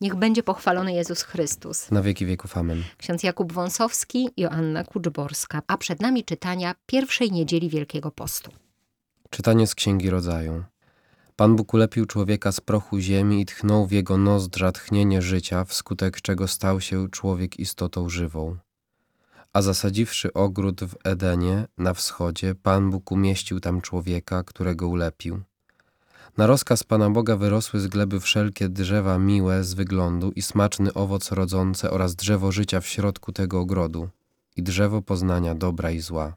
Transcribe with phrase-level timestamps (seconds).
[0.00, 1.90] Niech będzie pochwalony Jezus Chrystus.
[1.90, 2.82] Na wieki wieków amen.
[2.98, 5.62] Ksiądz Jakub Wąsowski, Joanna Kuczborska.
[5.66, 8.52] A przed nami czytania pierwszej niedzieli Wielkiego Postu.
[9.30, 10.64] Czytanie z Księgi Rodzaju.
[11.36, 16.20] Pan Bóg ulepił człowieka z prochu ziemi i tchnął w jego nozdrza tchnienie życia, wskutek
[16.20, 18.56] czego stał się człowiek istotą żywą.
[19.52, 25.42] A zasadziwszy ogród w Edenie na wschodzie, Pan Bóg umieścił tam człowieka, którego ulepił.
[26.36, 31.32] Na rozkaz Pana Boga wyrosły z gleby wszelkie drzewa miłe z wyglądu i smaczny owoc
[31.32, 34.08] rodzące oraz drzewo życia w środku tego ogrodu
[34.56, 36.36] i drzewo poznania dobra i zła.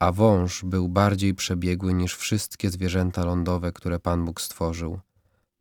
[0.00, 5.00] A wąż był bardziej przebiegły niż wszystkie zwierzęta lądowe, które Pan Bóg stworzył.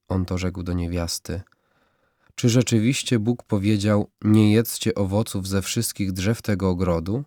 [0.08, 1.42] On to rzekł do niewiasty.
[2.36, 7.24] Czy rzeczywiście Bóg powiedział, nie jedzcie owoców ze wszystkich drzew tego ogrodu?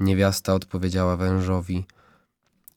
[0.00, 1.84] Niewiasta odpowiedziała wężowi–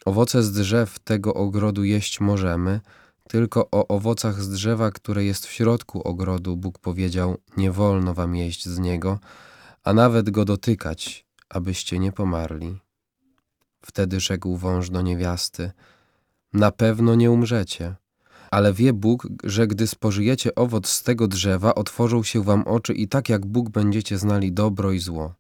[0.05, 2.79] Owoce z drzew tego ogrodu jeść możemy,
[3.27, 8.35] tylko o owocach z drzewa, które jest w środku ogrodu, Bóg powiedział: Nie wolno wam
[8.35, 9.19] jeść z niego,
[9.83, 12.79] a nawet go dotykać, abyście nie pomarli.
[13.81, 15.71] Wtedy rzekł wąż do niewiasty:
[16.53, 17.95] Na pewno nie umrzecie.
[18.51, 23.07] Ale wie Bóg, że gdy spożyjecie owoc z tego drzewa, otworzą się wam oczy i
[23.07, 25.33] tak jak Bóg będziecie znali dobro i zło.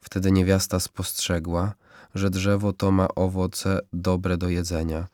[0.00, 1.74] Wtedy niewiasta spostrzegła,
[2.14, 5.08] że drzewo to ma owoce dobre do jedzenia,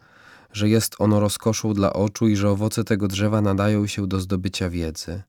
[0.52, 4.70] że jest ono rozkoszą dla oczu i że owoce tego drzewa nadają się do zdobycia
[4.70, 5.22] wiedzy.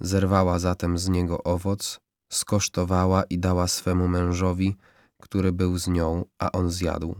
[0.00, 4.76] Zerwała zatem z niego owoc, skosztowała i dała swemu mężowi,
[5.20, 7.14] który był z nią, a on zjadł.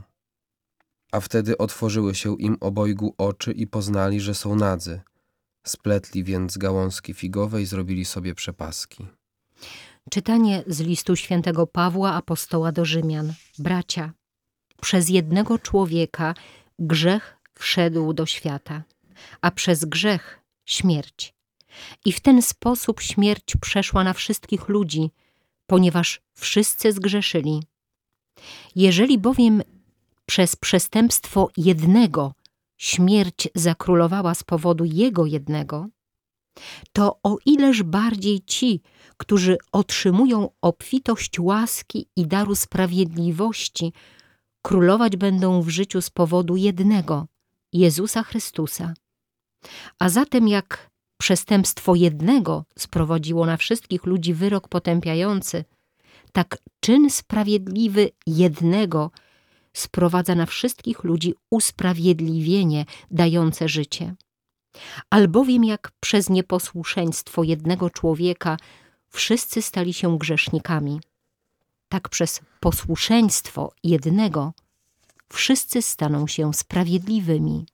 [1.12, 5.00] A wtedy otworzyły się im obojgu oczy i poznali, że są nadzy.
[5.66, 9.06] Spletli więc gałązki figowe i zrobili sobie przepaski.
[10.10, 13.34] Czytanie z listu świętego Pawła apostoła do Rzymian.
[13.58, 14.12] Bracia,
[14.80, 16.34] przez jednego człowieka
[16.78, 18.82] grzech wszedł do świata,
[19.40, 21.34] a przez grzech śmierć.
[22.04, 25.10] I w ten sposób śmierć przeszła na wszystkich ludzi,
[25.66, 27.62] ponieważ wszyscy zgrzeszyli.
[28.76, 29.62] Jeżeli bowiem
[30.26, 32.34] przez przestępstwo jednego
[32.76, 35.88] śmierć zakrólowała z powodu jego jednego,
[36.92, 38.80] to o ileż bardziej ci,
[39.16, 43.92] którzy otrzymują obfitość łaski i daru sprawiedliwości,
[44.62, 47.26] królować będą w życiu z powodu jednego
[47.72, 48.94] Jezusa Chrystusa.
[49.98, 55.64] A zatem, jak przestępstwo jednego sprowadziło na wszystkich ludzi wyrok potępiający,
[56.32, 59.10] tak czyn sprawiedliwy jednego
[59.72, 64.14] sprowadza na wszystkich ludzi usprawiedliwienie dające życie.
[65.10, 68.56] Albowiem jak przez nieposłuszeństwo jednego człowieka
[69.08, 71.00] wszyscy stali się grzesznikami,
[71.88, 74.52] tak przez posłuszeństwo jednego
[75.32, 77.66] wszyscy staną się sprawiedliwymi.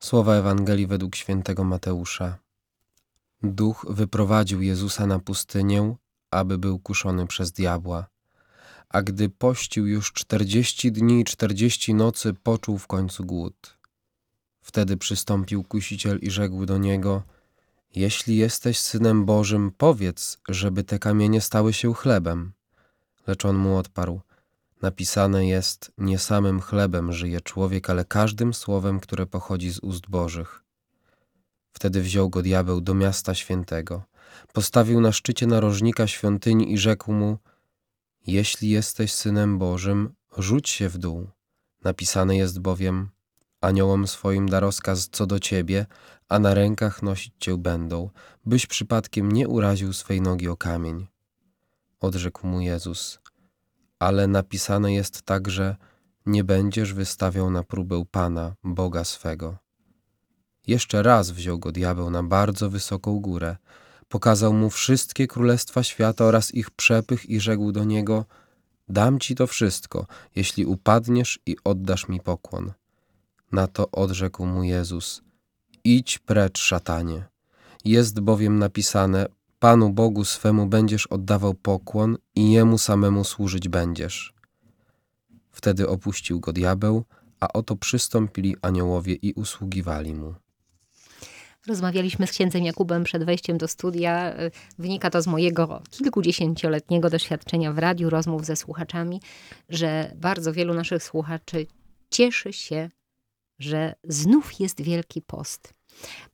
[0.00, 2.38] Słowa Ewangelii według świętego Mateusza.
[3.42, 5.96] Duch wyprowadził Jezusa na pustynię,
[6.30, 8.06] aby był kuszony przez diabła.
[8.88, 13.75] A gdy pościł już czterdzieści dni i czterdzieści nocy, poczuł w końcu głód.
[14.66, 17.22] Wtedy przystąpił kusiciel i rzekł do niego:
[17.94, 22.52] Jeśli jesteś synem Bożym, powiedz, żeby te kamienie stały się chlebem.
[23.26, 24.20] Lecz on mu odparł:
[24.82, 30.64] Napisane jest: Nie samym chlebem żyje człowiek, ale każdym słowem, które pochodzi z ust Bożych.
[31.72, 34.02] Wtedy wziął go diabeł do miasta świętego,
[34.52, 37.38] postawił na szczycie narożnika świątyni i rzekł mu:
[38.26, 41.26] Jeśli jesteś synem Bożym, rzuć się w dół.
[41.84, 43.15] Napisane jest bowiem:
[43.66, 45.86] Aniołom swoim da rozkaz co do ciebie,
[46.28, 48.10] a na rękach nosić cię będą,
[48.44, 51.06] byś przypadkiem nie uraził swej nogi o kamień.
[52.00, 53.18] Odrzekł mu Jezus,
[53.98, 55.76] ale napisane jest także,
[56.26, 59.56] nie będziesz wystawiał na próbę Pana, Boga swego.
[60.66, 63.56] Jeszcze raz wziął go diabeł na bardzo wysoką górę,
[64.08, 68.24] pokazał mu wszystkie królestwa świata oraz ich przepych i rzekł do niego,
[68.88, 70.06] dam ci to wszystko,
[70.36, 72.72] jeśli upadniesz i oddasz mi pokłon.
[73.52, 75.22] Na to odrzekł mu Jezus:
[75.84, 77.24] Idź precz, szatanie.
[77.84, 79.26] Jest bowiem napisane:
[79.58, 84.34] Panu Bogu swemu będziesz oddawał pokłon i jemu samemu służyć będziesz.
[85.50, 87.04] Wtedy opuścił go diabeł,
[87.40, 90.34] a oto przystąpili aniołowie i usługiwali mu.
[91.66, 94.34] Rozmawialiśmy z księdzem Jakubem przed wejściem do studia.
[94.78, 99.20] Wynika to z mojego kilkudziesięcioletniego doświadczenia w radiu, rozmów ze słuchaczami,
[99.68, 101.66] że bardzo wielu naszych słuchaczy
[102.10, 102.90] cieszy się
[103.58, 105.74] że znów jest Wielki Post.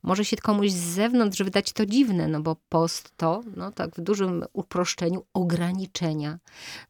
[0.03, 4.01] Może się komuś z zewnątrz wydać to dziwne, no bo post to, no tak w
[4.01, 6.39] dużym uproszczeniu, ograniczenia,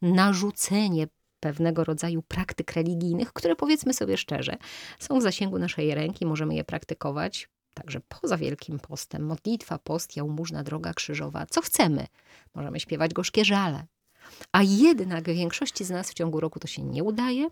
[0.01, 1.07] narzucenie
[1.39, 4.57] pewnego rodzaju praktyk religijnych, które powiedzmy sobie szczerze,
[4.99, 7.49] są w zasięgu naszej ręki, możemy je praktykować.
[7.73, 12.07] Także poza Wielkim Postem, modlitwa, post, jałmużna, droga krzyżowa, co chcemy.
[12.55, 13.85] Możemy śpiewać gorzkie żale.
[14.51, 17.49] A jednak większości z nas w ciągu roku to się nie udaje,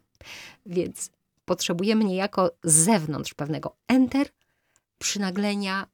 [0.66, 1.10] więc
[1.51, 4.27] potrzebujemy niejako z zewnątrz pewnego enter,
[4.98, 5.88] przynaglenia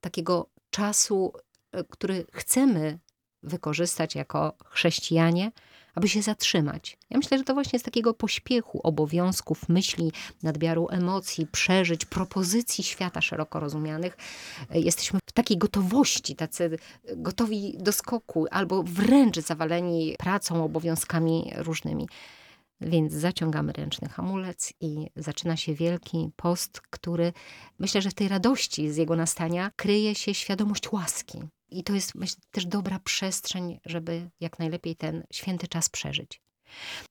[0.00, 1.32] takiego czasu,
[1.72, 2.98] e, który chcemy
[3.42, 5.52] wykorzystać jako chrześcijanie,
[5.94, 6.98] aby się zatrzymać.
[7.10, 10.12] Ja myślę, że to właśnie z takiego pośpiechu, obowiązków, myśli,
[10.42, 14.16] nadmiaru emocji, przeżyć, propozycji świata szeroko rozumianych,
[14.70, 16.78] e, jesteśmy w takiej gotowości, tacy
[17.16, 22.06] gotowi do skoku, albo wręcz zawaleni pracą, obowiązkami różnymi.
[22.80, 27.32] Więc zaciągamy ręczny hamulec i zaczyna się wielki post, który
[27.78, 31.38] myślę, że w tej radości z jego nastania kryje się świadomość łaski.
[31.68, 36.40] I to jest myślę, też dobra przestrzeń, żeby jak najlepiej ten święty czas przeżyć.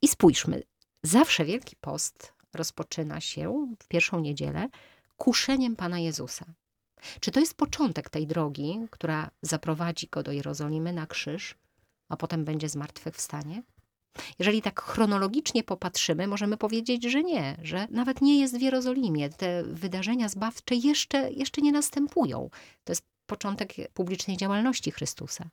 [0.02, 0.64] I spójrzmy,
[1.04, 4.70] zawsze Wielki Post rozpoczyna się w pierwszą niedzielę
[5.18, 6.46] kuszeniem Pana Jezusa.
[7.20, 11.56] Czy to jest początek tej drogi, która zaprowadzi go do Jerozolimy na krzyż,
[12.10, 13.64] a potem będzie zmartwychwstanie?
[14.40, 19.30] Jeżeli tak chronologicznie popatrzymy, możemy powiedzieć, że nie, że nawet nie jest w Jerozolimie.
[19.30, 22.50] Te wydarzenia zbawcze jeszcze, jeszcze nie następują.
[22.84, 25.50] To jest początek publicznej działalności Chrystusa.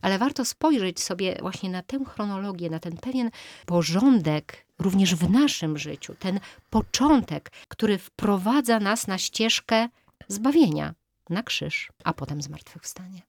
[0.00, 3.30] Ale warto spojrzeć sobie właśnie na tę chronologię, na ten pewien
[3.66, 9.88] porządek również w naszym życiu, ten początek, który wprowadza nas na ścieżkę
[10.28, 10.94] zbawienia,
[11.30, 13.22] na krzyż, a potem zmartwychwstanie.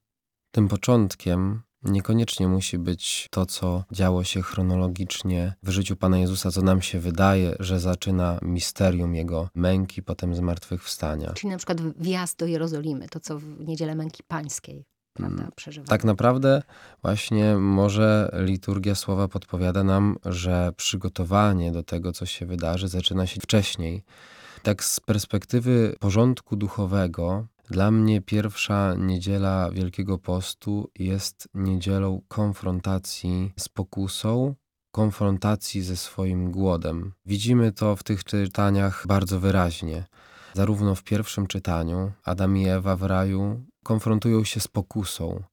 [0.51, 6.61] Tym początkiem Niekoniecznie musi być to, co działo się chronologicznie w życiu Pana Jezusa, co
[6.61, 11.33] nam się wydaje, że zaczyna misterium Jego męki, potem zmartwychwstania.
[11.33, 14.85] Czyli na przykład wjazd do Jerozolimy, to co w Niedzielę Męki Pańskiej
[15.17, 15.85] prawda, mm.
[15.85, 16.63] Tak naprawdę
[17.01, 23.41] właśnie może liturgia słowa podpowiada nam, że przygotowanie do tego, co się wydarzy, zaczyna się
[23.41, 24.03] wcześniej.
[24.63, 33.69] Tak z perspektywy porządku duchowego, dla mnie pierwsza niedziela Wielkiego Postu jest niedzielą konfrontacji z
[33.69, 34.55] pokusą,
[34.91, 37.13] konfrontacji ze swoim głodem.
[37.25, 40.05] Widzimy to w tych czytaniach bardzo wyraźnie.
[40.53, 45.43] Zarówno w pierwszym czytaniu Adam i Ewa w raju konfrontują się z pokusą.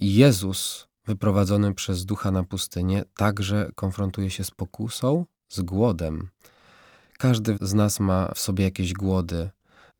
[0.00, 6.28] I Jezus, wyprowadzony przez ducha na pustynię, także konfrontuje się z pokusą, z głodem.
[7.18, 9.50] Każdy z nas ma w sobie jakieś głody,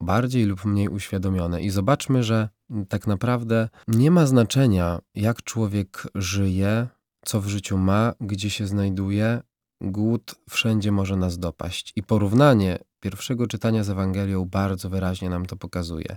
[0.03, 1.63] bardziej lub mniej uświadomione.
[1.63, 2.49] I zobaczmy, że
[2.89, 6.89] tak naprawdę nie ma znaczenia, jak człowiek żyje,
[7.25, 9.41] co w życiu ma, gdzie się znajduje.
[9.81, 11.93] Głód wszędzie może nas dopaść.
[11.97, 16.17] I porównanie pierwszego czytania z Ewangelią bardzo wyraźnie nam to pokazuje.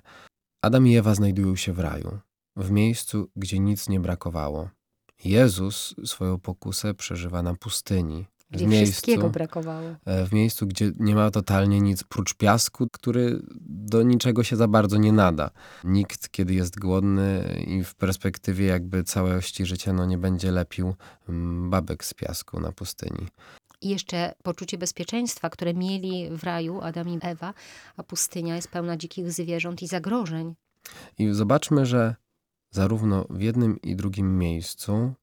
[0.62, 2.20] Adam i Ewa znajdują się w raju,
[2.56, 4.70] w miejscu, gdzie nic nie brakowało.
[5.24, 9.96] Jezus swoją pokusę przeżywa na pustyni, gdzie miejscu, wszystkiego brakowało.
[10.06, 14.68] E, w miejscu, gdzie nie ma totalnie nic prócz piasku, który do niczego się za
[14.68, 15.50] bardzo nie nada.
[15.84, 20.96] Nikt, kiedy jest głodny i w perspektywie jakby całości życia, no nie będzie lepił
[21.30, 23.28] mm, babek z piasku na pustyni.
[23.82, 27.54] I jeszcze poczucie bezpieczeństwa, które mieli w raju Adam i Ewa,
[27.98, 30.56] a pustynia jest pełna dzikich zwierząt i zagrożeń.
[31.18, 32.16] I zobaczmy, że
[32.72, 35.14] zarówno w jednym i drugim miejscu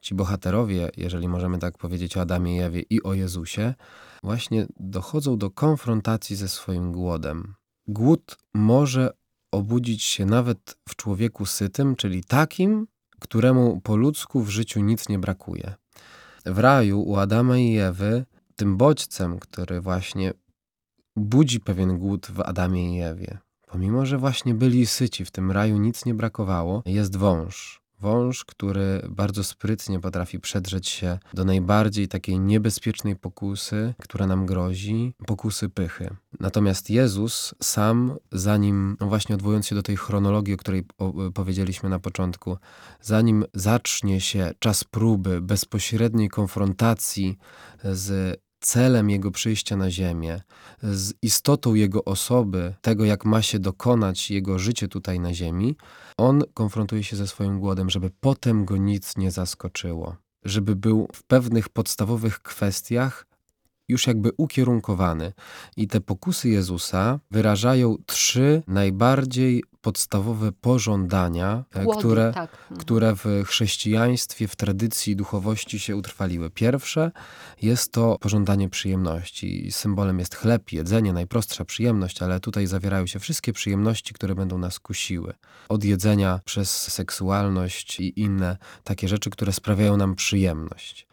[0.00, 3.74] ci bohaterowie, jeżeli możemy tak powiedzieć o Adamie i Ewie i o Jezusie,
[4.22, 7.54] właśnie dochodzą do konfrontacji ze swoim głodem.
[7.86, 9.10] Głód może
[9.52, 12.86] obudzić się nawet w człowieku sytym, czyli takim,
[13.20, 15.74] któremu po ludzku w życiu nic nie brakuje.
[16.46, 18.24] W raju u Adama i Ewy
[18.56, 20.32] tym bodźcem, który właśnie
[21.16, 25.78] budzi pewien głód w Adamie i Ewie, pomimo że właśnie byli syci, w tym raju
[25.78, 27.80] nic nie brakowało, jest wąż.
[28.00, 35.14] Wąż, który bardzo sprytnie potrafi przedrzeć się do najbardziej takiej niebezpiecznej pokusy, która nam grozi,
[35.26, 36.16] pokusy pychy.
[36.40, 40.84] Natomiast Jezus sam, zanim, no właśnie odwołując się do tej chronologii, o której
[41.34, 42.56] powiedzieliśmy na początku,
[43.00, 47.38] zanim zacznie się czas próby, bezpośredniej konfrontacji
[47.84, 50.40] z celem Jego przyjścia na ziemię,
[50.82, 55.76] z istotą Jego osoby, tego jak ma się dokonać Jego życie tutaj na ziemi,
[56.18, 61.22] On konfrontuje się ze swoim głodem, żeby potem go nic nie zaskoczyło, żeby był w
[61.22, 63.26] pewnych podstawowych kwestiach
[63.88, 65.32] już jakby ukierunkowany.
[65.76, 72.50] I te pokusy Jezusa wyrażają trzy najbardziej podstawowe pożądania, e, Głody, które, tak.
[72.52, 72.80] Mhm.
[72.80, 76.50] które w chrześcijaństwie, w tradycji duchowości się utrwaliły.
[76.50, 77.10] Pierwsze
[77.62, 79.72] jest to pożądanie przyjemności.
[79.72, 84.78] Symbolem jest chleb, jedzenie, najprostsza przyjemność, ale tutaj zawierają się wszystkie przyjemności, które będą nas
[84.78, 85.34] kusiły.
[85.68, 91.06] Od jedzenia przez seksualność i inne takie rzeczy, które sprawiają nam przyjemność.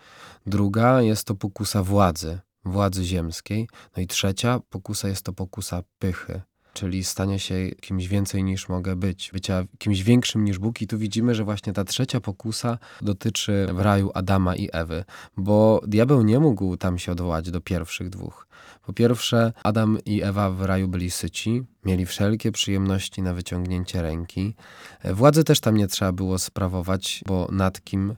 [0.45, 3.67] Druga jest to pokusa władzy, władzy ziemskiej.
[3.97, 6.41] No i trzecia pokusa jest to pokusa pychy
[6.75, 10.81] czyli stanie się kimś więcej niż mogę być, bycia kimś większym niż Bóg.
[10.81, 15.03] I tu widzimy, że właśnie ta trzecia pokusa dotyczy w raju Adama i Ewy,
[15.37, 18.47] bo diabeł nie mógł tam się odwołać do pierwszych dwóch.
[18.85, 24.55] Po pierwsze, Adam i Ewa w raju byli syci, mieli wszelkie przyjemności na wyciągnięcie ręki.
[25.03, 28.15] Władzy też tam nie trzeba było sprawować, bo nad kim,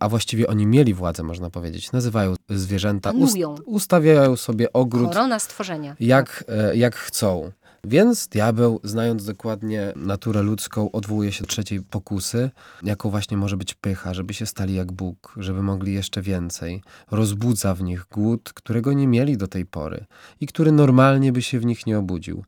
[0.00, 1.92] a właściwie oni mieli władzę, można powiedzieć.
[1.92, 5.08] Nazywają zwierzęta, ust, ustawiają sobie ogród.
[5.08, 5.96] Korona stworzenia.
[6.00, 6.76] Jak, tak.
[6.76, 7.52] jak chcą.
[7.84, 12.50] Więc diabeł, znając dokładnie naturę ludzką, odwołuje się do trzeciej pokusy,
[12.82, 16.82] jaką właśnie może być pycha, żeby się stali jak Bóg, żeby mogli jeszcze więcej.
[17.10, 20.04] Rozbudza w nich głód, którego nie mieli do tej pory
[20.40, 22.44] i który normalnie by się w nich nie obudził.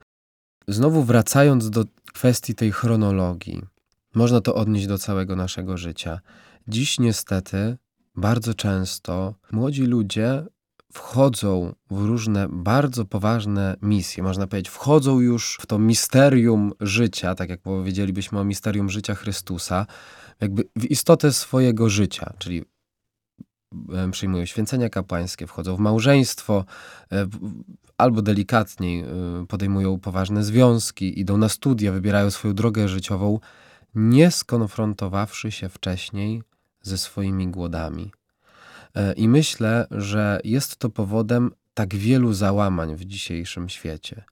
[0.68, 3.62] Znowu wracając do kwestii tej chronologii,
[4.14, 6.20] można to odnieść do całego naszego życia.
[6.68, 7.76] Dziś niestety
[8.16, 10.44] bardzo często młodzi ludzie
[10.92, 17.50] wchodzą w różne bardzo poważne misje, można powiedzieć, wchodzą już w to misterium życia, tak
[17.50, 19.86] jak powiedzielibyśmy o misterium życia Chrystusa,
[20.40, 22.64] jakby w istotę swojego życia, czyli
[24.10, 26.64] przyjmują święcenia kapłańskie, wchodzą w małżeństwo,
[27.12, 27.26] e,
[27.98, 29.06] albo delikatniej e,
[29.48, 33.38] podejmują poważne związki, idą na studia, wybierają swoją drogę życiową,
[33.94, 36.42] nie skonfrontowawszy się wcześniej
[36.82, 38.12] ze swoimi głodami.
[38.94, 44.24] E, I myślę, że jest to powodem tak wielu załamań w dzisiejszym świecie,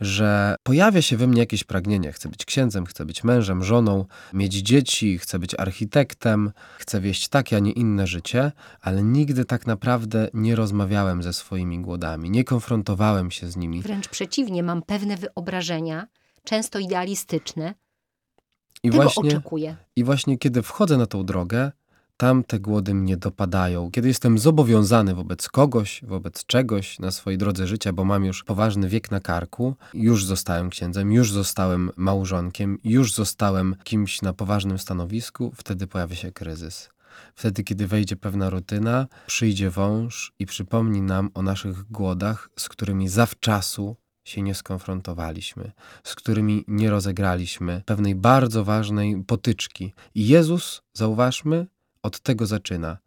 [0.00, 2.12] że pojawia się we mnie jakieś pragnienie.
[2.12, 7.56] Chcę być księdzem, chcę być mężem, żoną, mieć dzieci, chcę być architektem, chcę wieść takie,
[7.56, 13.30] a nie inne życie, ale nigdy tak naprawdę nie rozmawiałem ze swoimi głodami, nie konfrontowałem
[13.30, 13.82] się z nimi.
[13.82, 16.06] Wręcz przeciwnie, mam pewne wyobrażenia,
[16.44, 17.74] często idealistyczne.
[18.82, 19.76] I Tego właśnie, oczekuję.
[19.96, 21.72] I właśnie kiedy wchodzę na tą drogę,
[22.22, 23.90] tam te głody mnie dopadają.
[23.90, 28.88] Kiedy jestem zobowiązany wobec kogoś, wobec czegoś na swojej drodze życia, bo mam już poważny
[28.88, 35.52] wiek na karku, już zostałem księdzem, już zostałem małżonkiem, już zostałem kimś na poważnym stanowisku,
[35.56, 36.90] wtedy pojawia się kryzys.
[37.34, 43.08] Wtedy, kiedy wejdzie pewna rutyna, przyjdzie wąż i przypomni nam o naszych głodach, z którymi
[43.08, 45.72] zawczasu się nie skonfrontowaliśmy,
[46.04, 49.92] z którymi nie rozegraliśmy pewnej bardzo ważnej potyczki.
[50.14, 51.66] I Jezus, zauważmy,
[52.02, 52.98] od tego zaczyna.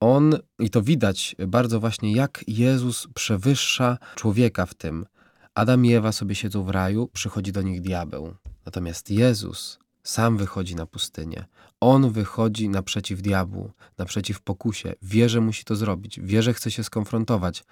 [0.00, 5.06] On, i to widać bardzo właśnie, jak Jezus przewyższa człowieka w tym.
[5.54, 8.34] Adam i Ewa sobie siedzą w raju, przychodzi do nich diabeł.
[8.66, 11.44] Natomiast Jezus sam wychodzi na pustynię.
[11.80, 14.94] On wychodzi naprzeciw diabłu, naprzeciw pokusie.
[15.02, 17.64] Wie, że musi to zrobić, wie, że chce się skonfrontować,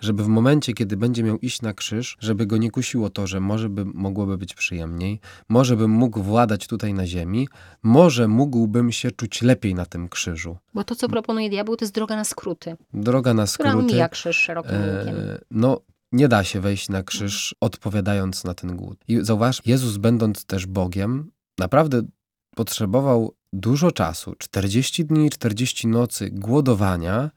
[0.00, 3.40] żeby w momencie, kiedy będzie miał iść na krzyż, żeby go nie kusiło to, że
[3.40, 7.48] może by mogłoby być przyjemniej, może bym mógł władać tutaj na ziemi,
[7.82, 10.56] może mógłbym się czuć lepiej na tym krzyżu.
[10.74, 12.76] Bo to, co proponuje diabeł, to jest droga na skróty.
[12.94, 13.70] Droga na skróty.
[13.70, 14.74] Która mija krzyż szerokim.
[14.74, 15.80] E, no,
[16.12, 19.04] nie da się wejść na krzyż odpowiadając na ten głód.
[19.08, 22.02] I zauważ, Jezus będąc też Bogiem, naprawdę
[22.56, 27.30] potrzebował dużo czasu 40 dni, 40 nocy głodowania,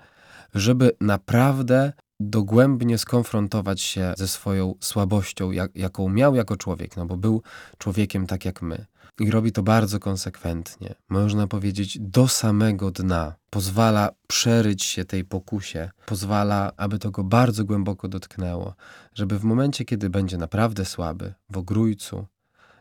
[0.53, 7.17] żeby naprawdę dogłębnie skonfrontować się ze swoją słabością, jak, jaką miał jako człowiek, no bo
[7.17, 7.41] był
[7.77, 8.85] człowiekiem tak jak my.
[9.19, 13.35] I robi to bardzo konsekwentnie, można powiedzieć do samego dna.
[13.49, 18.75] Pozwala przeryć się tej pokusie, pozwala, aby to go bardzo głęboko dotknęło,
[19.15, 22.25] żeby w momencie, kiedy będzie naprawdę słaby, w ogrójcu,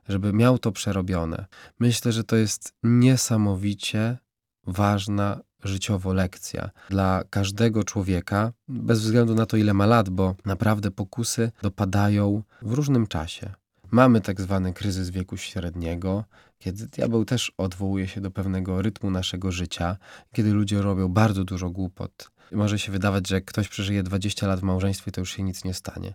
[0.09, 1.47] żeby miał to przerobione.
[1.78, 4.18] Myślę, że to jest niesamowicie
[4.66, 10.90] ważna życiowo lekcja dla każdego człowieka, bez względu na to, ile ma lat, bo naprawdę
[10.90, 13.52] pokusy dopadają w różnym czasie.
[13.90, 16.25] Mamy tak zwany kryzys wieku średniego,
[16.59, 19.97] kiedy diabeł też odwołuje się do pewnego rytmu naszego życia,
[20.32, 22.30] kiedy ludzie robią bardzo dużo głupot.
[22.52, 25.64] Może się wydawać, że jak ktoś przeżyje 20 lat w małżeństwie, to już się nic
[25.64, 26.14] nie stanie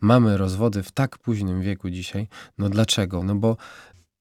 [0.00, 2.28] mamy rozwody w tak późnym wieku dzisiaj.
[2.58, 3.22] No dlaczego?
[3.22, 3.56] No bo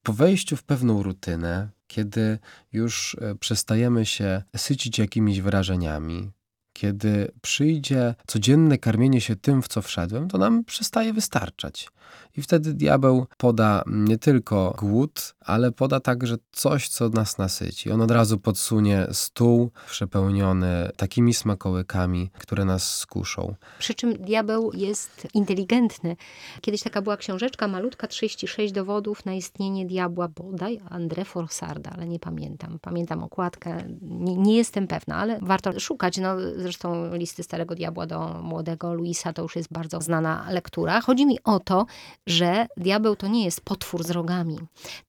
[0.03, 2.39] po wejściu w pewną rutynę, kiedy
[2.73, 6.31] już e, przestajemy się sycić jakimiś wrażeniami,
[6.73, 11.89] kiedy przyjdzie codzienne karmienie się tym, w co wszedłem, to nam przestaje wystarczać.
[12.37, 17.91] I wtedy diabeł poda nie tylko głód, ale poda także coś, co nas nasyci.
[17.91, 23.55] On od razu podsunie stół przepełniony takimi smakołykami, które nas skuszą.
[23.79, 26.15] Przy czym diabeł jest inteligentny.
[26.61, 32.19] Kiedyś taka była książeczka malutka, 36 dowodów na istnienie diabła, bodaj André Forsarda, ale nie
[32.19, 32.79] pamiętam.
[32.81, 36.17] Pamiętam okładkę, nie, nie jestem pewna, ale warto szukać.
[36.17, 41.01] No, zresztą listy Starego Diabła do Młodego Luisa to już jest bardzo znana lektura.
[41.01, 41.85] Chodzi mi o to,
[42.27, 44.59] że diabeł to nie jest potwór z rogami.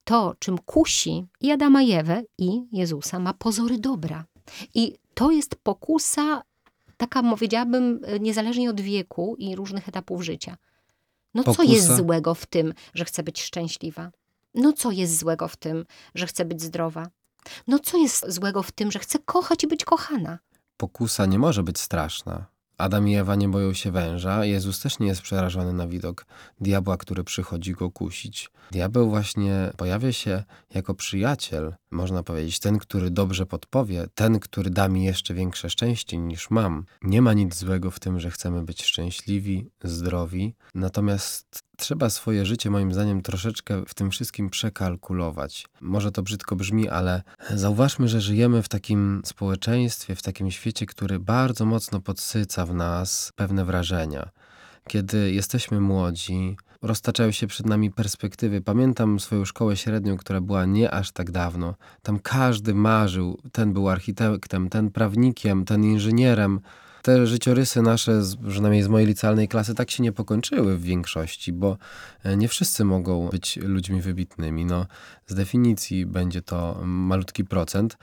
[0.05, 4.25] To, czym kusi i Adama i Ewę i Jezusa, ma pozory dobra.
[4.75, 6.43] I to jest pokusa
[6.97, 10.57] taka, powiedziałabym, niezależnie od wieku i różnych etapów życia.
[11.35, 11.67] No Pokusa.
[11.67, 14.11] co jest złego w tym, że chcę być szczęśliwa?
[14.55, 15.85] No co jest złego w tym,
[16.15, 17.07] że chcę być zdrowa?
[17.67, 20.39] No co jest złego w tym, że chcę kochać i być kochana?
[20.77, 22.47] Pokusa nie może być straszna.
[22.79, 26.27] Adam i Ewa nie boją się węża, Jezus też nie jest przerażony na widok
[26.61, 28.51] diabła, który przychodzi go kusić.
[28.71, 30.45] Diabeł właśnie pojawia się
[30.75, 36.19] jako przyjaciel, można powiedzieć, ten, który dobrze podpowie, ten, który da mi jeszcze większe szczęście
[36.19, 36.85] niż mam.
[37.03, 42.71] Nie ma nic złego w tym, że chcemy być szczęśliwi, zdrowi, natomiast trzeba swoje życie,
[42.71, 45.67] moim zdaniem, troszeczkę w tym wszystkim przekalkulować.
[45.81, 51.19] Może to brzydko brzmi, ale zauważmy, że żyjemy w takim społeczeństwie, w takim świecie, który
[51.19, 54.29] bardzo mocno podsyca w nas pewne wrażenia.
[54.89, 58.61] Kiedy jesteśmy młodzi, roztaczają się przed nami perspektywy.
[58.61, 61.75] Pamiętam swoją szkołę średnią, która była nie aż tak dawno.
[62.03, 66.61] Tam każdy marzył, ten był architektem, ten prawnikiem, ten inżynierem
[67.03, 71.77] te życiorysy nasze, przynajmniej z mojej licealnej klasy, tak się nie pokończyły w większości, bo
[72.37, 74.65] nie wszyscy mogą być ludźmi wybitnymi.
[74.65, 74.87] No,
[75.27, 77.99] z definicji będzie to malutki procent,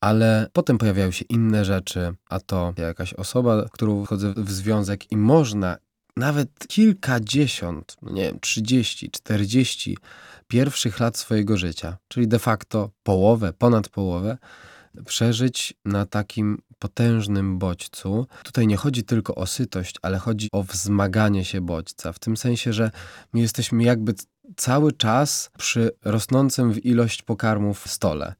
[0.00, 5.16] ale potem pojawiają się inne rzeczy, a to jakaś osoba, którą wchodzę w związek i
[5.16, 5.76] można
[6.16, 9.96] nawet kilkadziesiąt, no nie wiem, 30, 40
[10.48, 14.38] pierwszych lat swojego życia, czyli de facto połowę, ponad połowę,
[15.06, 18.26] przeżyć na takim potężnym bodźcu.
[18.42, 22.72] Tutaj nie chodzi tylko o sytość, ale chodzi o wzmaganie się bodźca, w tym sensie,
[22.72, 22.90] że
[23.32, 24.14] my jesteśmy jakby
[24.56, 28.34] cały czas przy rosnącym w ilość pokarmów w stole.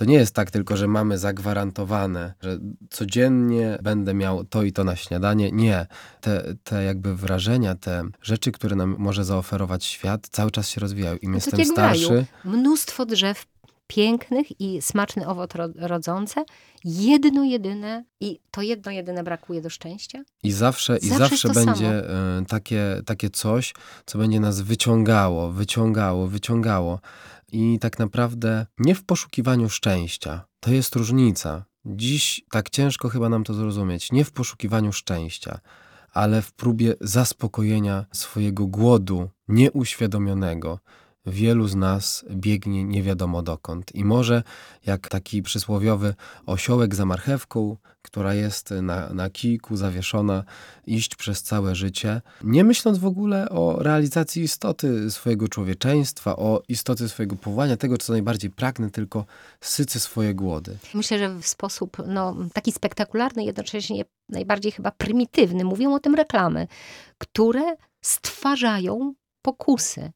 [0.00, 2.58] To nie jest tak tylko, że mamy zagwarantowane, że
[2.90, 5.52] codziennie będę miał to i to na śniadanie.
[5.52, 5.86] Nie.
[6.20, 11.16] Te, te jakby wrażenia, te rzeczy, które nam może zaoferować świat, cały czas się rozwijają.
[11.16, 12.26] Im No jestem tak w starszy.
[12.44, 13.46] Mnóstwo drzew
[13.90, 16.44] pięknych i smaczny owoc ro- rodzące,
[16.84, 20.22] jedno jedyne i to jedno jedyne brakuje do szczęścia.
[20.42, 23.74] I zawsze, i Zawsze będzie e, takie, takie coś,
[24.06, 27.00] co będzie nas wyciągało, wyciągało, wyciągało.
[27.52, 30.44] I tak naprawdę nie w poszukiwaniu szczęścia.
[30.60, 31.64] To jest różnica.
[31.84, 34.12] Dziś tak ciężko chyba nam to zrozumieć.
[34.12, 35.60] Nie w poszukiwaniu szczęścia,
[36.12, 40.78] ale w próbie zaspokojenia swojego głodu nieuświadomionego.
[41.26, 43.94] Wielu z nas biegnie nie wiadomo dokąd.
[43.94, 44.42] I może
[44.86, 46.14] jak taki przysłowiowy
[46.46, 50.44] osiołek za marchewką, która jest na, na kijku zawieszona,
[50.86, 57.08] iść przez całe życie, nie myśląc w ogóle o realizacji istoty swojego człowieczeństwa, o istoty
[57.08, 59.24] swojego powołania, tego, co najbardziej pragnę, tylko
[59.60, 60.78] sycy swoje głody.
[60.94, 66.66] Myślę, że w sposób no, taki spektakularny, jednocześnie najbardziej chyba prymitywny, mówią o tym reklamy,
[67.18, 70.12] które stwarzają pokusy.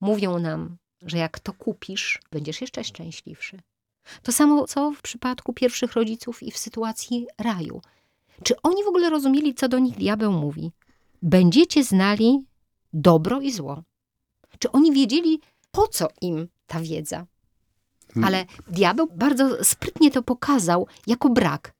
[0.00, 3.60] Mówią nam, że jak to kupisz, będziesz jeszcze szczęśliwszy.
[4.22, 7.80] To samo, co w przypadku pierwszych rodziców i w sytuacji raju.
[8.42, 10.72] Czy oni w ogóle rozumieli, co do nich diabeł mówi?
[11.22, 12.46] Będziecie znali
[12.92, 13.82] dobro i zło.
[14.58, 17.26] Czy oni wiedzieli, po co im ta wiedza?
[18.24, 21.74] Ale diabeł bardzo sprytnie to pokazał jako brak.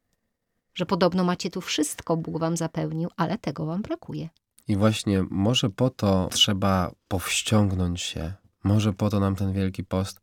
[0.74, 4.28] Że podobno macie tu wszystko, Bóg wam zapełnił, ale tego wam brakuje.
[4.68, 8.32] I właśnie może po to trzeba powściągnąć się,
[8.64, 10.20] może po to nam ten wielki post,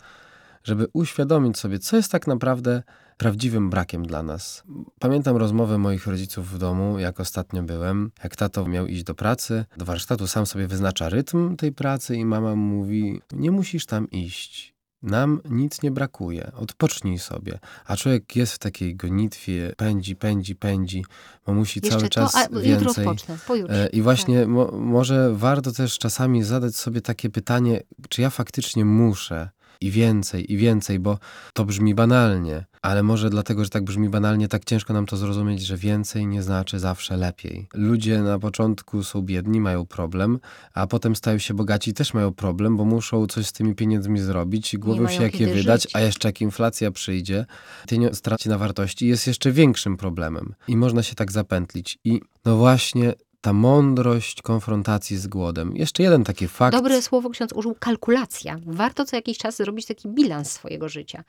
[0.63, 2.83] żeby uświadomić sobie, co jest tak naprawdę
[3.17, 4.63] prawdziwym brakiem dla nas.
[4.99, 9.65] Pamiętam rozmowę moich rodziców w domu, jak ostatnio byłem, jak tato miał iść do pracy,
[9.77, 14.74] do warsztatu, sam sobie wyznacza rytm tej pracy i mama mówi, nie musisz tam iść.
[15.05, 17.59] Nam nic nie brakuje, odpocznij sobie.
[17.85, 21.05] A człowiek jest w takiej gonitwie, pędzi, pędzi, pędzi,
[21.45, 23.05] bo musi Jeszcze cały czas to, a więcej.
[23.07, 23.83] odpocznę, pojutrze.
[23.83, 28.85] E, I właśnie mo, może warto też czasami zadać sobie takie pytanie, czy ja faktycznie
[28.85, 29.49] muszę
[29.81, 31.19] i więcej, i więcej, bo
[31.53, 35.61] to brzmi banalnie, ale może dlatego, że tak brzmi banalnie, tak ciężko nam to zrozumieć,
[35.61, 37.67] że więcej nie znaczy zawsze lepiej.
[37.73, 40.39] Ludzie na początku są biedni, mają problem,
[40.73, 44.73] a potem stają się bogaci też mają problem, bo muszą coś z tymi pieniędzmi zrobić
[44.73, 45.95] i głowią się, jak je wydać, żyć.
[45.95, 47.45] a jeszcze jak inflacja przyjdzie,
[47.89, 50.53] pieniądz straci na wartości, jest jeszcze większym problemem.
[50.67, 51.99] I można się tak zapętlić.
[52.03, 53.13] I no właśnie
[53.45, 55.75] ta mądrość konfrontacji z głodem.
[55.75, 56.77] Jeszcze jeden taki fakt.
[56.77, 58.59] Dobre słowo ksiądz użył kalkulacja.
[58.65, 61.23] Warto co jakiś czas zrobić taki bilans swojego życia,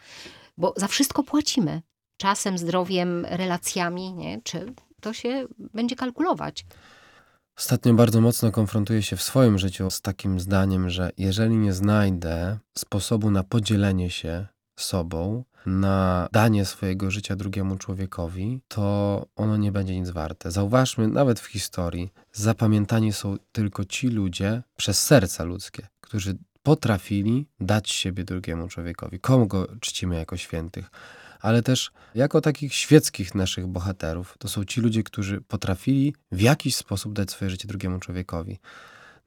[0.59, 1.83] bo za wszystko płacimy.
[2.17, 4.41] Czasem, zdrowiem, relacjami, nie?
[4.43, 6.67] Czy to się będzie kalkulować?
[7.59, 12.59] Ostatnio bardzo mocno konfrontuję się w swoim życiu z takim zdaniem, że jeżeli nie znajdę
[12.79, 14.47] sposobu na podzielenie się
[14.79, 20.51] sobą, na danie swojego życia drugiemu człowiekowi, to ono nie będzie nic warte.
[20.51, 27.91] Zauważmy, nawet w historii, zapamiętani są tylko ci ludzie przez serca ludzkie, którzy potrafili dać
[27.91, 29.21] siebie drugiemu człowiekowi.
[29.21, 30.91] Komu go czcimy jako świętych?
[31.41, 34.37] ale też jako takich świeckich naszych bohaterów.
[34.39, 38.59] To są ci ludzie, którzy potrafili w jakiś sposób dać swoje życie drugiemu człowiekowi.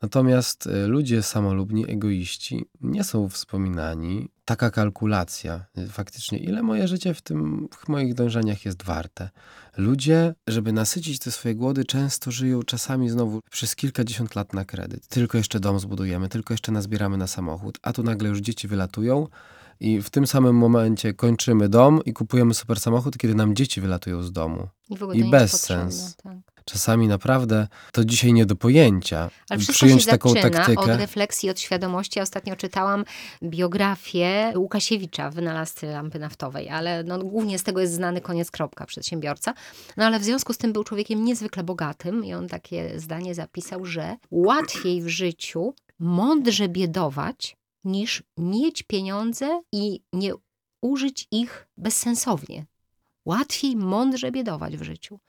[0.02, 4.30] Natomiast y, ludzie samolubni, egoiści nie są wspominani.
[4.46, 9.30] Taka kalkulacja, y, faktycznie, ile moje życie w tym w moich dążeniach jest warte.
[9.78, 15.08] Ludzie, żeby nasycić te swoje głody, często żyją czasami znowu przez kilkadziesiąt lat na kredyt.
[15.08, 19.28] Tylko jeszcze dom zbudujemy, tylko jeszcze nazbieramy na samochód, a tu nagle już dzieci wylatują
[19.80, 24.24] i w tym samym momencie kończymy dom i kupujemy super samochód, kiedy nam dzieci wylatują
[24.24, 24.68] z domu.
[25.14, 26.16] I, I bez sens.
[26.16, 26.38] Tak.
[26.72, 29.30] Czasami naprawdę to dzisiaj nie do pojęcia.
[29.50, 30.82] Ale wszystko Przyjąć się taką taktykę.
[30.82, 32.20] od refleksji, od świadomości.
[32.20, 33.06] Ja ostatnio czytałam
[33.44, 39.54] biografię Łukasiewicza, wynalazcy lampy naftowej, ale no, głównie z tego jest znany koniec kropka, przedsiębiorca.
[39.98, 43.86] No ale w związku z tym był człowiekiem niezwykle bogatym i on takie zdanie zapisał,
[43.86, 50.34] że łatwiej w życiu mądrze biedować, niż mieć pieniądze i nie
[50.82, 52.66] użyć ich bezsensownie.
[53.26, 55.20] Łatwiej mądrze biedować w życiu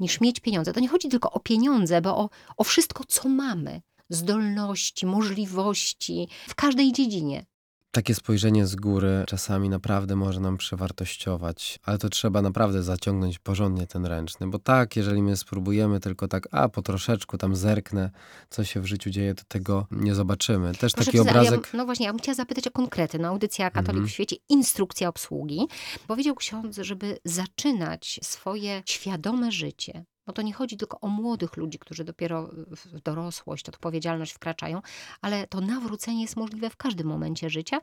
[0.00, 0.72] niż mieć pieniądze.
[0.72, 3.82] To nie chodzi tylko o pieniądze, bo o, o wszystko, co mamy.
[4.10, 7.46] Zdolności, możliwości w każdej dziedzinie.
[7.90, 13.86] Takie spojrzenie z góry czasami naprawdę może nam przewartościować, ale to trzeba naprawdę zaciągnąć porządnie
[13.86, 18.10] ten ręczny, bo tak, jeżeli my spróbujemy tylko tak, a po troszeczku tam zerknę,
[18.50, 20.74] co się w życiu dzieje, to tego nie zobaczymy.
[20.74, 21.70] Też Proszę taki obrazek.
[21.72, 23.18] Ja, no właśnie, ja bym chciała zapytać o konkrety.
[23.18, 24.08] No, audycja Katolik mhm.
[24.08, 25.66] w świecie, instrukcja obsługi.
[26.06, 31.78] Powiedział ksiądz, żeby zaczynać swoje świadome życie bo to nie chodzi tylko o młodych ludzi,
[31.78, 34.82] którzy dopiero w dorosłość, odpowiedzialność wkraczają,
[35.20, 37.78] ale to nawrócenie jest możliwe w każdym momencie życia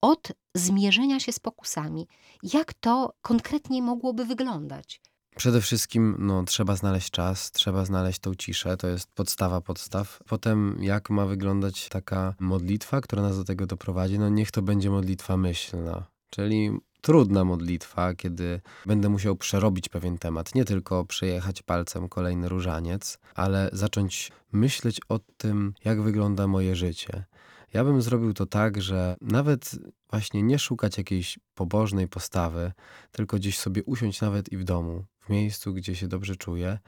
[0.00, 2.08] od zmierzenia się z pokusami.
[2.42, 5.00] Jak to konkretnie mogłoby wyglądać?
[5.36, 10.18] Przede wszystkim no, trzeba znaleźć czas, trzeba znaleźć tą ciszę, to jest podstawa podstaw.
[10.28, 14.18] Potem jak ma wyglądać taka modlitwa, która nas do tego doprowadzi?
[14.18, 16.06] No niech to będzie modlitwa myślna.
[16.30, 23.18] Czyli trudna modlitwa, kiedy będę musiał przerobić pewien temat, nie tylko przejechać palcem kolejny różaniec,
[23.34, 27.24] ale zacząć myśleć o tym, jak wygląda moje życie.
[27.72, 29.78] Ja bym zrobił to tak, że nawet
[30.10, 32.72] właśnie nie szukać jakiejś pobożnej postawy,
[33.12, 36.78] tylko gdzieś sobie usiąść nawet i w domu, w miejscu, gdzie się dobrze czuję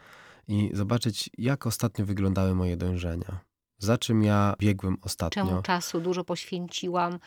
[0.49, 3.41] i zobaczyć, jak ostatnio wyglądały moje dążenia.
[3.79, 5.47] Za czym ja biegłem ostatnio?
[5.47, 7.19] Czemu czasu dużo poświęciłam?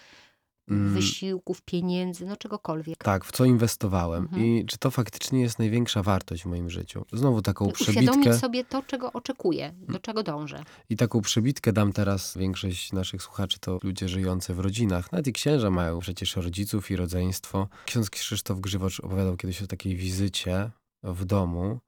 [0.70, 0.94] Mm.
[0.94, 2.98] wysiłków, pieniędzy, no czegokolwiek.
[2.98, 4.46] Tak, w co inwestowałem mhm.
[4.46, 7.06] i czy to faktycznie jest największa wartość w moim życiu.
[7.14, 8.12] Znowu taką przebitkę.
[8.12, 10.64] Uświadomić sobie to, czego oczekuję, do czego dążę.
[10.90, 15.12] I taką przebitkę dam teraz, większość naszych słuchaczy to ludzie żyjący w rodzinach.
[15.12, 17.68] Nawet i księża mają przecież rodziców i rodzeństwo.
[17.86, 20.72] Ksiądz Krzysztof Grzywocz opowiadał kiedyś o takiej wizycie
[21.04, 21.80] w domu.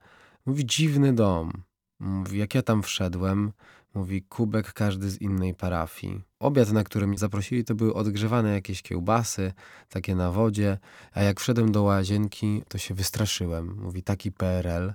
[0.45, 1.63] Mówi, dziwny dom.
[1.99, 3.51] Mówi, jak ja tam wszedłem,
[3.93, 6.21] Mówi kubek każdy z innej parafii.
[6.39, 9.54] Obiad, na którym zaprosili, to były odgrzewane jakieś kiełbasy,
[9.89, 10.78] takie na wodzie,
[11.12, 13.78] a jak wszedłem do łazienki, to się wystraszyłem.
[13.82, 14.93] Mówi taki PRL,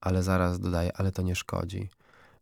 [0.00, 1.88] ale zaraz dodaje, ale to nie szkodzi.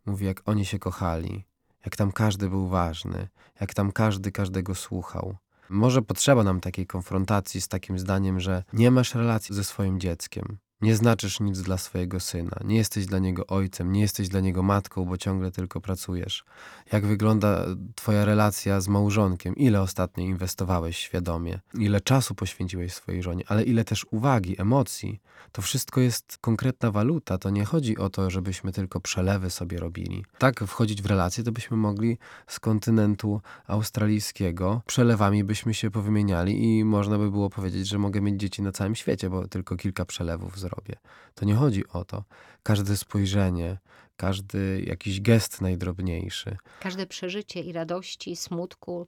[0.07, 1.45] Mówi, jak oni się kochali,
[1.85, 3.29] jak tam każdy był ważny,
[3.61, 5.37] jak tam każdy każdego słuchał.
[5.69, 10.59] Może potrzeba nam takiej konfrontacji z takim zdaniem, że nie masz relacji ze swoim dzieckiem.
[10.83, 14.62] Nie znaczysz nic dla swojego syna, nie jesteś dla niego ojcem, nie jesteś dla niego
[14.62, 16.45] matką, bo ciągle tylko pracujesz.
[16.92, 17.64] Jak wygląda
[17.95, 19.57] Twoja relacja z małżonkiem?
[19.57, 21.61] Ile ostatnio inwestowałeś świadomie?
[21.75, 25.21] Ile czasu poświęciłeś swojej żonie, ale ile też uwagi, emocji?
[25.53, 27.38] To wszystko jest konkretna waluta.
[27.38, 30.25] To nie chodzi o to, żebyśmy tylko przelewy sobie robili.
[30.38, 36.85] Tak wchodzić w relacje, to byśmy mogli z kontynentu australijskiego przelewami byśmy się powymieniali i
[36.85, 40.59] można by było powiedzieć, że mogę mieć dzieci na całym świecie, bo tylko kilka przelewów
[40.59, 40.97] zrobię zrobię.
[41.35, 42.25] To nie chodzi o to.
[42.63, 43.79] Każde spojrzenie,
[44.17, 46.57] każdy jakiś gest najdrobniejszy.
[46.81, 49.07] Każde przeżycie i radości, i smutku.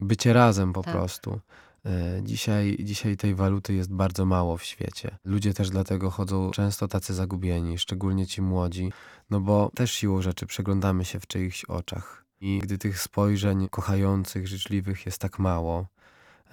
[0.00, 0.94] Bycie razem po tak.
[0.94, 1.40] prostu.
[1.86, 5.18] E, dzisiaj, dzisiaj tej waluty jest bardzo mało w świecie.
[5.24, 8.92] Ludzie też dlatego chodzą często tacy zagubieni, szczególnie ci młodzi,
[9.30, 12.24] no bo też siłą rzeczy przeglądamy się w czyichś oczach.
[12.40, 15.86] I gdy tych spojrzeń kochających, życzliwych jest tak mało,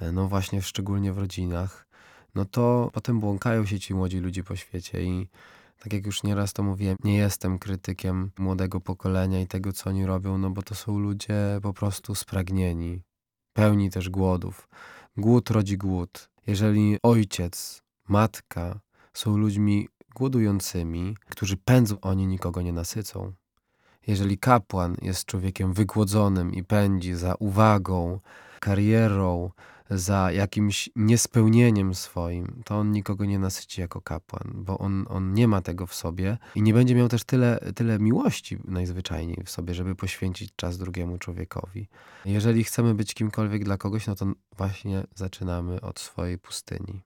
[0.01, 1.88] e, no właśnie szczególnie w rodzinach,
[2.35, 5.27] no to potem błąkają się ci młodzi ludzie po świecie i
[5.79, 10.05] Tak jak już nieraz to mówiłem, nie jestem krytykiem młodego pokolenia i tego, co oni
[10.05, 13.01] robią, no bo to są ludzie po prostu spragnieni,
[13.53, 14.67] pełni też głodów.
[15.17, 16.29] Głód rodzi głód.
[16.47, 18.79] Jeżeli ojciec, matka
[19.13, 23.33] są ludźmi głodującymi, którzy pędzą, oni nikogo nie nasycą.
[24.07, 28.19] Jeżeli kapłan jest człowiekiem wygłodzonym i pędzi za uwagą,
[28.59, 29.49] karierą,
[29.89, 35.47] za jakimś niespełnieniem swoim, to on nikogo nie nasyci jako kapłan, bo on, on nie
[35.47, 39.73] ma tego w sobie i nie będzie miał też tyle, tyle miłości najzwyczajniej w sobie,
[39.73, 41.87] żeby poświęcić czas drugiemu człowiekowi.
[42.25, 44.25] Jeżeli chcemy być kimkolwiek dla kogoś, no to
[44.57, 47.01] właśnie zaczynamy od swojej pustyni.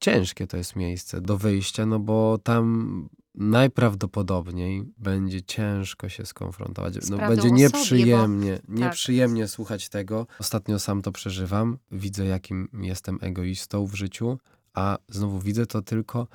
[0.00, 6.94] Ciężkie to jest miejsce do wyjścia, no bo tam najprawdopodobniej będzie ciężko się skonfrontować.
[7.10, 8.74] No, będzie nieprzyjemnie, bo...
[8.74, 9.50] nieprzyjemnie tak.
[9.50, 10.26] słuchać tego.
[10.38, 11.78] Ostatnio sam to przeżywam.
[11.92, 14.38] Widzę, jakim jestem egoistą w życiu,
[14.74, 16.28] a znowu widzę to tylko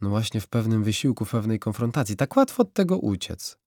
[0.00, 2.16] no właśnie w pewnym wysiłku, w pewnej konfrontacji.
[2.16, 3.58] Tak łatwo od tego uciec.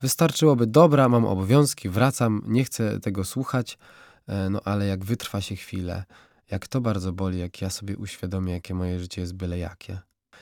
[0.00, 3.78] Wystarczyłoby, dobra, mam obowiązki, wracam, nie chcę tego słuchać,
[4.26, 6.04] e, no ale jak wytrwa się chwilę,
[6.50, 9.98] jak to bardzo boli, jak ja sobie uświadomię, jakie moje życie jest byle jakie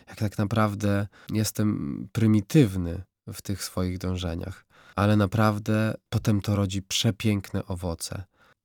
[0.09, 4.65] jak tak naprawdę jestem prymitywny w tych swoich dążeniach,
[4.97, 8.25] ale naprawdę potem to rodzi przepiękne owoce.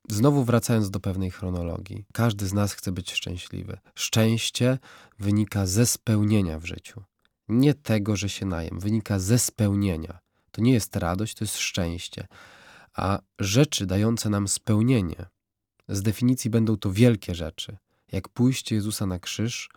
[0.10, 3.78] Znowu wracając do pewnej chronologii, każdy z nas chce być szczęśliwy.
[3.96, 4.78] Szczęście
[5.20, 7.04] wynika ze spełnienia w życiu.
[7.48, 10.20] Nie tego, że się najem, wynika ze spełnienia.
[10.52, 12.28] To nie jest radość, to jest szczęście.
[12.94, 15.26] A rzeczy dające nam spełnienie,
[15.90, 17.78] z definicji będą to wielkie rzeczy,
[18.12, 19.70] jak pójście Jezusa na krzyż,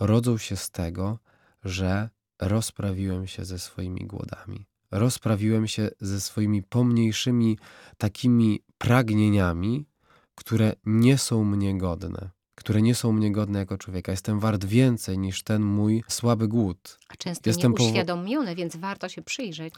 [0.00, 1.18] rodzą się z tego,
[1.64, 2.08] że
[2.40, 4.66] rozprawiłem się ze swoimi głodami.
[4.90, 7.58] Rozprawiłem się ze swoimi pomniejszymi
[7.98, 9.86] takimi pragnieniami,
[10.34, 14.12] które nie są mnie godne, które nie są mnie godne jako człowieka.
[14.12, 16.98] Jestem wart więcej niż ten mój słaby głód.
[17.08, 19.74] A często Jestem nieuświadomiony, więc warto się przyjrzeć.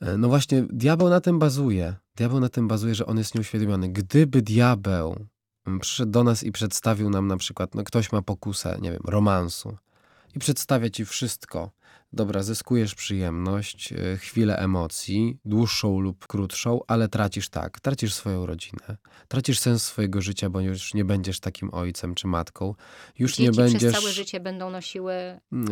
[0.00, 1.94] E, no właśnie, diabeł na tym bazuje.
[2.16, 3.88] Diabeł na tym bazuje, że on jest nieuświadomiony.
[3.88, 5.26] Gdyby diabeł
[5.80, 9.76] przyszedł do nas i przedstawił nam na przykład, no ktoś ma pokusę, nie wiem, romansu
[10.34, 11.70] i przedstawia ci wszystko.
[12.12, 18.96] Dobra, zyskujesz przyjemność, e, chwilę emocji, dłuższą lub krótszą, ale tracisz tak, tracisz swoją rodzinę,
[19.28, 22.74] tracisz sens swojego życia, bo już nie będziesz takim ojcem czy matką.
[23.18, 23.92] Już Dzieci nie będziesz.
[23.92, 25.14] przez całe życie będą nosiły.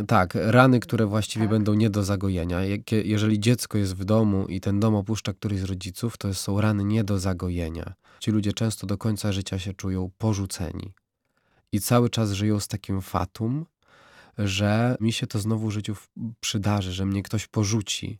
[0.06, 1.50] Tak, rany, które właściwie tak.
[1.50, 2.60] będą nie do zagojenia.
[3.04, 6.84] Jeżeli dziecko jest w domu i ten dom opuszcza któryś z rodziców, to są rany
[6.84, 7.94] nie do zagojenia.
[8.22, 10.92] Ci ludzie często do końca życia się czują porzuceni
[11.72, 13.66] i cały czas żyją z takim fatum,
[14.38, 15.96] że mi się to znowu w życiu
[16.40, 18.18] przydarzy, że mnie ktoś porzuci.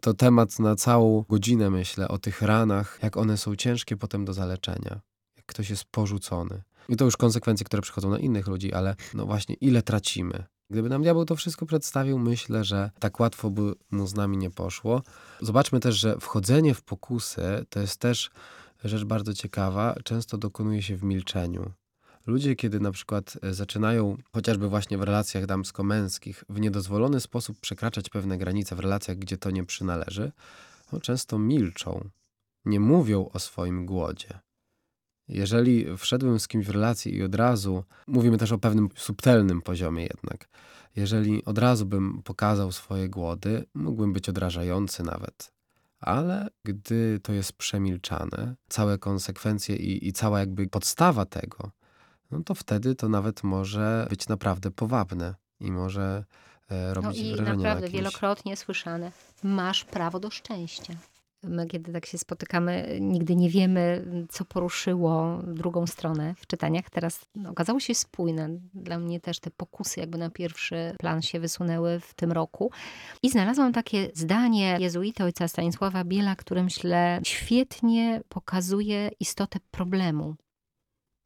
[0.00, 4.32] To temat na całą godzinę, myślę, o tych ranach, jak one są ciężkie potem do
[4.32, 5.00] zaleczenia,
[5.36, 6.62] jak ktoś jest porzucony.
[6.88, 10.44] I to już konsekwencje, które przychodzą na innych ludzi, ale no właśnie, ile tracimy.
[10.70, 14.50] Gdyby nam diabeł to wszystko przedstawił, myślę, że tak łatwo by mu z nami nie
[14.50, 15.02] poszło.
[15.40, 18.30] Zobaczmy też, że wchodzenie w pokusy to jest też
[18.84, 21.72] rzecz bardzo ciekawa, często dokonuje się w milczeniu.
[22.26, 28.10] Ludzie, kiedy na przykład e, zaczynają, chociażby właśnie w relacjach damsko-męskich, w niedozwolony sposób przekraczać
[28.10, 30.32] pewne granice w relacjach, gdzie to nie przynależy,
[30.92, 32.08] no często milczą,
[32.64, 34.38] nie mówią o swoim głodzie.
[35.28, 40.02] Jeżeli wszedłem z kimś w relację i od razu, mówimy też o pewnym subtelnym poziomie
[40.02, 40.48] jednak,
[40.96, 45.57] jeżeli od razu bym pokazał swoje głody, mógłbym być odrażający nawet.
[46.00, 51.70] Ale gdy to jest przemilczane, całe konsekwencje i, i cała jakby podstawa tego,
[52.30, 56.24] no to wtedy to nawet może być naprawdę powabne i może
[56.70, 57.56] e, robić no i wrażenie.
[57.56, 60.94] naprawdę wielokrotnie słyszane, masz prawo do szczęścia.
[61.42, 66.90] My, kiedy tak się spotykamy, nigdy nie wiemy, co poruszyło drugą stronę w czytaniach.
[66.90, 68.48] Teraz no, okazało się spójne.
[68.74, 72.70] Dla mnie też te pokusy jakby na pierwszy plan się wysunęły w tym roku.
[73.22, 80.34] I znalazłam takie zdanie jezuity ojca Stanisława Biela, które myślę świetnie pokazuje istotę problemu.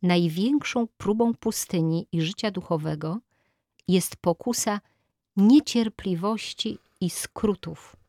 [0.03, 3.18] Największą próbą pustyni i życia duchowego
[3.88, 4.81] jest pokusa
[5.37, 8.01] niecierpliwości i skrótów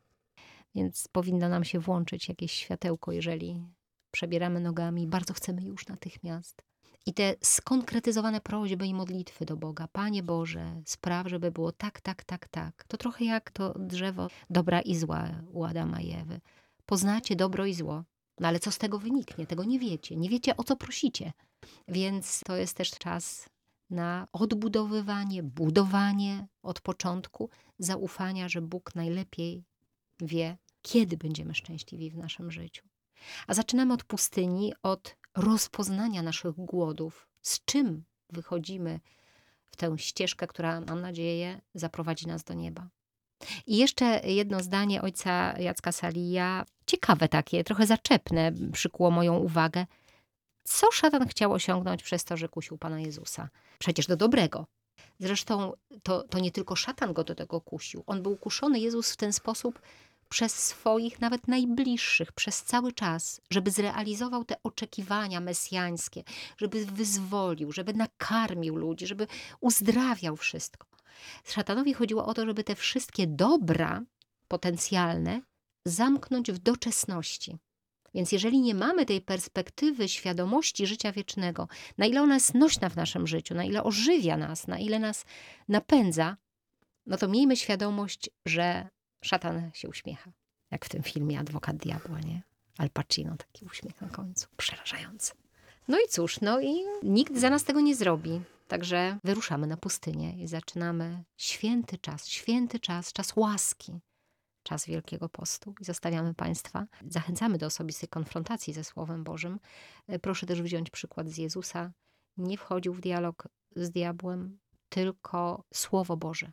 [0.74, 3.62] więc powinno nam się włączyć jakieś światełko, jeżeli
[4.10, 6.62] przebieramy nogami, bardzo chcemy już natychmiast.
[7.06, 9.88] I te skonkretyzowane prośby i modlitwy do Boga.
[9.88, 12.84] Panie Boże, spraw, żeby było tak, tak, tak, tak.
[12.88, 16.40] To trochę jak to drzewo dobra i zła u Adama i Ewy.
[16.86, 18.04] Poznacie dobro i zło,
[18.40, 19.46] no ale co z tego wyniknie?
[19.46, 20.16] Tego nie wiecie.
[20.16, 21.32] Nie wiecie, o co prosicie.
[21.88, 23.48] Więc to jest też czas
[23.90, 29.64] na odbudowywanie, budowanie od początku zaufania, że Bóg najlepiej
[30.20, 32.84] wie, kiedy będziemy szczęśliwi w naszym życiu.
[33.46, 39.00] A zaczynamy od pustyni, od rozpoznania naszych głodów, z czym wychodzimy
[39.66, 42.88] w tę ścieżkę, która, mam nadzieję, zaprowadzi nas do nieba.
[43.66, 49.86] I jeszcze jedno zdanie ojca Jacka Salija, ciekawe takie, trochę zaczepne, przykuło moją uwagę.
[50.64, 53.48] Co szatan chciał osiągnąć przez to, że kusił Pana Jezusa?
[53.78, 54.66] Przecież do dobrego.
[55.18, 58.04] Zresztą to, to nie tylko szatan go do tego kusił.
[58.06, 59.80] On był kuszony, Jezus, w ten sposób
[60.34, 66.24] przez swoich, nawet najbliższych, przez cały czas, żeby zrealizował te oczekiwania mesjańskie,
[66.56, 69.26] żeby wyzwolił, żeby nakarmił ludzi, żeby
[69.60, 70.86] uzdrawiał wszystko.
[71.44, 74.02] Szatanowi chodziło o to, żeby te wszystkie dobra
[74.48, 75.40] potencjalne
[75.84, 77.56] zamknąć w doczesności.
[78.14, 81.68] Więc jeżeli nie mamy tej perspektywy świadomości życia wiecznego,
[81.98, 85.24] na ile ona jest nośna w naszym życiu, na ile ożywia nas, na ile nas
[85.68, 86.36] napędza,
[87.06, 88.88] no to miejmy świadomość, że
[89.24, 90.32] szatan się uśmiecha.
[90.70, 92.42] Jak w tym filmie Adwokat Diabła, nie?
[92.78, 94.46] Al Pacino, taki uśmiech na końcu.
[94.56, 95.32] Przerażający.
[95.88, 98.40] No i cóż, no i nikt za nas tego nie zrobi.
[98.68, 104.00] Także wyruszamy na pustynię i zaczynamy święty czas, święty czas, czas łaski,
[104.62, 105.74] czas Wielkiego Postu.
[105.80, 106.86] I zostawiamy Państwa.
[107.08, 109.60] Zachęcamy do osobistej konfrontacji ze Słowem Bożym.
[110.22, 111.92] Proszę też wziąć przykład z Jezusa.
[112.36, 114.58] Nie wchodził w dialog z diabłem,
[114.88, 116.52] tylko Słowo Boże.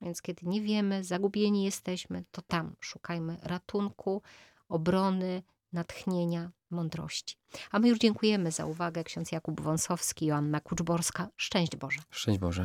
[0.00, 4.22] Więc kiedy nie wiemy, zagubieni jesteśmy, to tam szukajmy ratunku,
[4.68, 7.36] obrony, natchnienia, mądrości.
[7.70, 9.04] A my już dziękujemy za uwagę.
[9.04, 11.28] Ksiądz Jakub Wąsowski, Joanna Kuczborska.
[11.36, 12.00] Szczęść Boże.
[12.10, 12.64] Szczęść Boże.